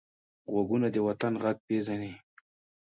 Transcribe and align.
غوږونه 0.51 0.87
د 0.91 0.97
وطن 1.07 1.33
غږ 1.43 1.57
پېژني 1.67 2.13